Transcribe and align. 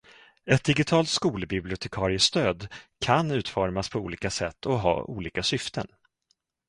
Ett 0.45 0.63
digitalt 0.63 1.07
skolbibliotekariestöd 1.09 2.67
kan 3.05 3.31
utformas 3.31 3.89
på 3.89 3.99
olika 3.99 4.29
sätt 4.29 4.65
och 4.65 4.79
ha 4.79 5.03
olika 5.03 5.43
syften. 5.43 5.87